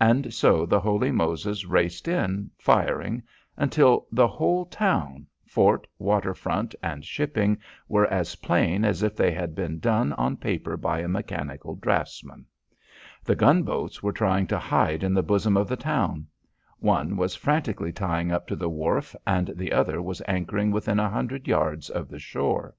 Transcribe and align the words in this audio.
And 0.00 0.34
so 0.34 0.66
the 0.66 0.80
Holy 0.80 1.12
Moses 1.12 1.64
raced 1.64 2.08
in, 2.08 2.50
firing, 2.58 3.22
until 3.56 4.08
the 4.10 4.26
whole 4.26 4.64
town, 4.66 5.28
fort, 5.46 5.86
waterfront, 6.00 6.74
and 6.82 7.04
shipping 7.04 7.58
were 7.86 8.08
as 8.08 8.34
plain 8.34 8.84
as 8.84 9.04
if 9.04 9.14
they 9.14 9.30
had 9.30 9.54
been 9.54 9.78
done 9.78 10.14
on 10.14 10.36
paper 10.36 10.76
by 10.76 10.98
a 10.98 11.06
mechanical 11.06 11.76
draftsman. 11.76 12.44
The 13.22 13.36
gunboats 13.36 14.02
were 14.02 14.10
trying 14.10 14.48
to 14.48 14.58
hide 14.58 15.04
in 15.04 15.14
the 15.14 15.22
bosom 15.22 15.56
of 15.56 15.68
the 15.68 15.76
town. 15.76 16.26
One 16.80 17.16
was 17.16 17.36
frantically 17.36 17.92
tying 17.92 18.32
up 18.32 18.48
to 18.48 18.56
the 18.56 18.68
wharf 18.68 19.14
and 19.24 19.52
the 19.54 19.72
other 19.72 20.02
was 20.02 20.20
anchoring 20.26 20.72
within 20.72 20.98
a 20.98 21.08
hundred 21.08 21.46
yards 21.46 21.88
of 21.88 22.08
the 22.08 22.18
shore. 22.18 22.74